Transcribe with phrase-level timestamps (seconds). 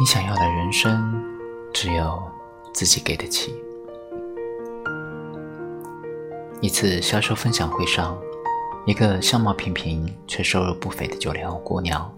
[0.00, 1.22] 你想要的人生，
[1.72, 2.20] 只有
[2.72, 3.54] 自己给得起。
[6.60, 8.18] 一次销售分享会上，
[8.86, 12.10] 一个相貌平平却收入不菲的九零后姑娘，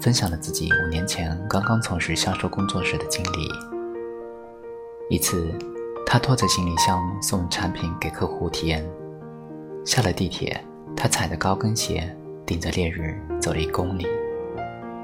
[0.00, 3.48] 分享了自己五年前刚刚从事销售工作时的经历。
[5.10, 5.52] 一次，
[6.06, 8.84] 她拖着行李箱送产品给客户体验，
[9.84, 10.64] 下了地铁，
[10.96, 12.16] 她踩着高跟鞋，
[12.46, 14.06] 顶着烈日走了一公里。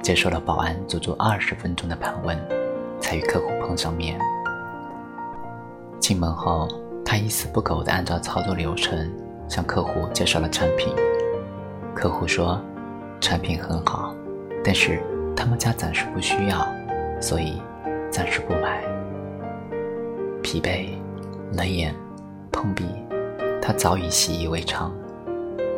[0.05, 2.39] 接受了保安足足二十分钟的盘问，
[3.01, 4.21] 才与客户碰上面。
[5.99, 6.69] 进门后，
[7.03, 9.11] 他一丝不苟地按照操作流程
[9.49, 10.95] 向客户介绍了产品。
[11.95, 12.61] 客户说
[13.19, 14.15] ：“产品很好，
[14.63, 15.03] 但是
[15.35, 16.69] 他们家暂时不需要，
[17.19, 17.63] 所以
[18.11, 18.85] 暂时不买。”
[20.45, 20.91] 疲惫、
[21.57, 21.95] 冷眼、
[22.53, 22.85] 碰壁，
[23.63, 24.93] 他早已习以为常。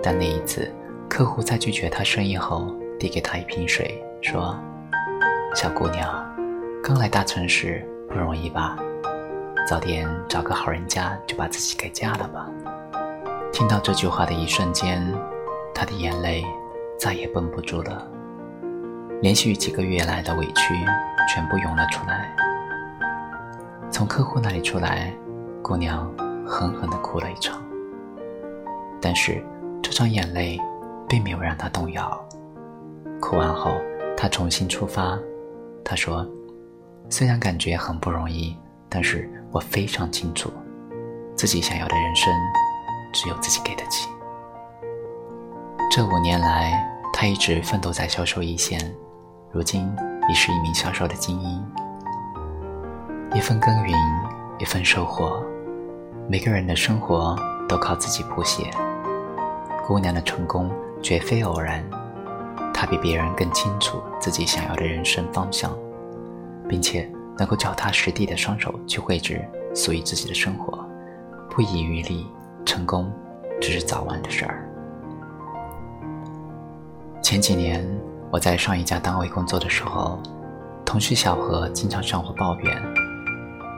[0.02, 0.68] 但那一次，
[1.08, 4.02] 客户在拒绝他生意后，递给他一瓶水。
[4.22, 4.58] 说
[5.54, 6.08] ：“小姑娘，
[6.82, 8.76] 刚来大城市不容易吧？
[9.68, 12.48] 早点找个好人家，就把自己给嫁了吧。”
[13.52, 15.00] 听到这句话的一瞬间，
[15.72, 16.44] 她的眼泪
[16.98, 18.06] 再也绷不住了，
[19.22, 20.74] 连续几个月来的委屈
[21.28, 22.34] 全部涌了出来。
[23.90, 25.12] 从客户那里出来，
[25.62, 26.12] 姑娘
[26.46, 27.62] 狠狠地哭了一场。
[29.00, 29.42] 但是
[29.82, 30.60] 这场眼泪
[31.08, 32.28] 并没有让她动摇，
[33.20, 33.80] 哭完后。
[34.16, 35.18] 他重新出发，
[35.84, 36.26] 他说
[37.10, 38.56] ：“虽然感觉很不容易，
[38.88, 40.50] 但是我非常清楚，
[41.36, 42.32] 自己想要的人生，
[43.12, 44.08] 只有自己给得起。”
[45.90, 48.80] 这五年来，他一直奋斗在销售一线，
[49.52, 49.86] 如今
[50.28, 51.64] 已是一名销售的精英。
[53.34, 53.94] 一份耕耘，
[54.58, 55.42] 一份收获，
[56.28, 57.36] 每个人的生活
[57.68, 58.70] 都靠自己谱写。
[59.86, 60.70] 姑娘的成功
[61.02, 61.84] 绝非偶然。
[62.78, 65.74] 他比别人更清楚自己想要的人生方向，
[66.68, 69.42] 并且能够脚踏实地的双手去绘制
[69.74, 70.86] 属于自己的生活，
[71.48, 72.26] 不遗余力，
[72.66, 73.10] 成功
[73.62, 74.68] 只是早晚的事儿。
[77.22, 77.82] 前几年
[78.30, 80.20] 我在上一家单位工作的时候，
[80.84, 82.76] 同事小何经常向我抱怨，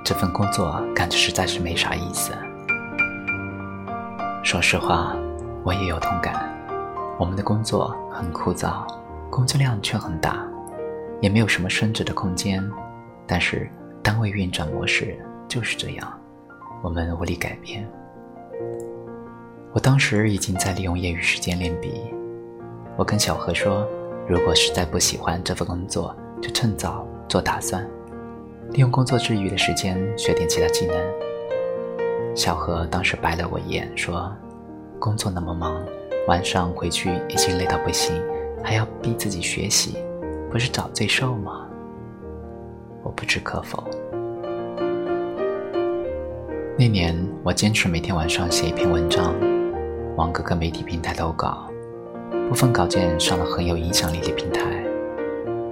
[0.05, 2.33] 这份工作干着实在是没啥意思。
[4.43, 5.15] 说实话，
[5.63, 6.48] 我也有同感。
[7.19, 8.87] 我们的工作很枯燥，
[9.29, 10.47] 工作量却很大，
[11.21, 12.63] 也没有什么升职的空间。
[13.27, 13.69] 但是
[14.03, 15.19] 单位运转模式
[15.49, 16.19] 就是这样，
[16.81, 17.85] 我们无力改变。
[19.73, 22.03] 我当时已经在利用业余时间练笔。
[22.97, 23.85] 我跟小何说，
[24.29, 27.85] 如果实在不喜欢这份工作，就趁早做打算，
[28.71, 30.97] 利用工作之余的时间学点其他技能。
[32.37, 34.33] 小何当时白了我一眼，说
[35.01, 35.85] ：“工作那么忙。”
[36.29, 38.15] 晚上回去已经累到不行，
[38.63, 39.97] 还要逼自己学习，
[40.51, 41.67] 不是找罪受吗？
[43.03, 43.83] 我不置可否。
[46.77, 49.35] 那年我坚持每天晚上写一篇文章，
[50.17, 51.67] 往各个媒体平台投稿，
[52.51, 54.85] 部分稿件上了很有影响力的平台。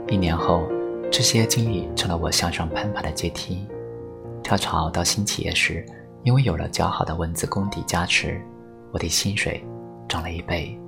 [0.08, 0.66] 一年后，
[1.12, 3.68] 这些经历成了我向上攀爬的阶梯。
[4.42, 5.84] 跳槽到新企业时，
[6.22, 8.40] 因为有了较好的文字功底加持，
[8.90, 9.62] 我的薪水。
[10.08, 10.78] 涨了一倍。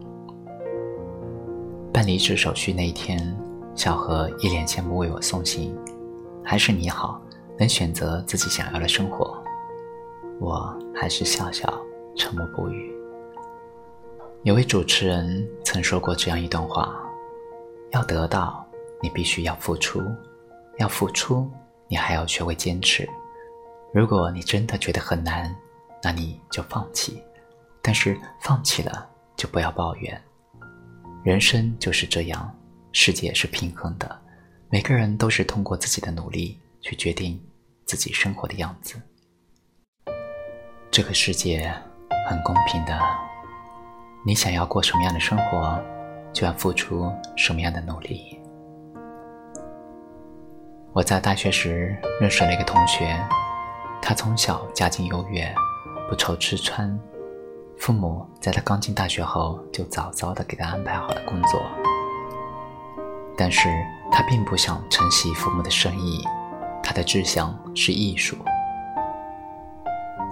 [1.92, 3.18] 办离职手续那一天，
[3.74, 5.76] 小何一脸羡慕为我送行，
[6.44, 7.20] 还是你好，
[7.58, 9.42] 能选择自己想要的生活。
[10.40, 11.68] 我还是笑笑，
[12.16, 12.94] 沉默不语。
[14.44, 16.94] 有位主持人曾说过这样一段话：
[17.90, 18.64] 要得到，
[19.02, 20.00] 你必须要付出；
[20.78, 21.50] 要付出，
[21.88, 23.08] 你还要学会坚持。
[23.92, 25.52] 如果你真的觉得很难，
[26.02, 27.20] 那你就放弃。
[27.88, 30.22] 但是放弃了就不要抱怨，
[31.24, 32.54] 人生就是这样，
[32.92, 34.20] 世界是平衡的，
[34.68, 37.42] 每个人都是通过自己的努力去决定
[37.86, 39.00] 自己生活的样子。
[40.90, 41.72] 这个世界
[42.28, 43.00] 很公平的，
[44.22, 45.82] 你想要过什么样的生活，
[46.30, 48.38] 就要付出什么样的努力。
[50.92, 53.18] 我在大学时认识了一个同学，
[54.02, 55.50] 他从小家境优越，
[56.10, 56.86] 不愁吃穿。
[57.78, 61.62] 父母在他刚进大学后就早早的给他安排好了工作，
[63.36, 63.68] 但是
[64.10, 66.22] 他并不想承袭父母的生意，
[66.82, 68.36] 他的志向是艺术。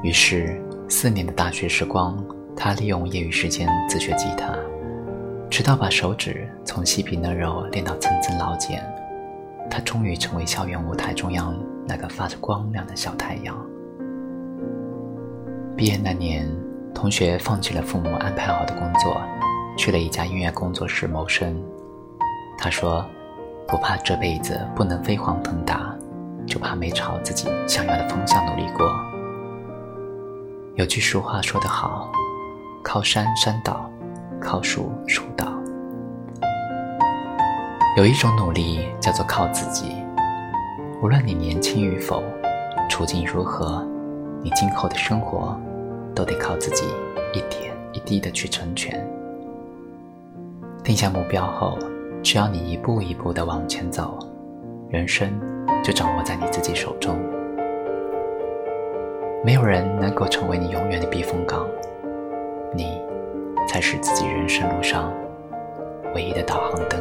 [0.03, 2.23] 于是四年的大学时光，
[2.57, 4.53] 他利用业余时间自学吉他，
[5.49, 8.85] 直到把手指从细皮嫩肉练到层层老茧，
[9.71, 11.57] 他终于成为校园舞台中央
[11.87, 13.57] 那个发着光亮的小太阳。
[15.77, 16.66] 毕业那年。
[16.97, 19.21] 同学放弃了父母安排好的工作，
[19.77, 21.63] 去了一家音乐工作室谋生。
[22.57, 23.05] 他说
[23.69, 25.95] ：“不怕这辈子不能飞黄腾达，
[26.47, 28.91] 就怕没朝自己想要的方向努力过。
[30.77, 32.11] 有句俗话说得好
[32.83, 33.91] ：“靠山山倒，
[34.41, 35.53] 靠树树倒。”
[37.99, 39.95] 有一种努力叫做靠自己。
[41.03, 42.23] 无论你年轻与否，
[42.89, 43.87] 处境如何，
[44.43, 45.61] 你今后的生活
[46.17, 46.87] 都得靠自己
[47.33, 49.09] 一点一滴的去成全。
[50.83, 51.79] 定下目标后。
[52.23, 54.19] 只要你一步一步的往前走，
[54.91, 55.31] 人生
[55.85, 57.17] 就掌握在你自己手中。
[59.45, 61.65] 没有人能够成为你永远的避风港，
[62.75, 63.01] 你
[63.69, 65.13] 才是自己人生路上
[66.17, 67.01] 唯一的导航灯。